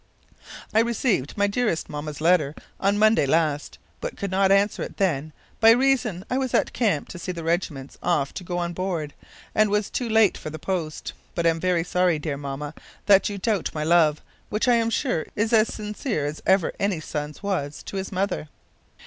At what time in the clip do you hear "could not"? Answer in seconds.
4.17-4.51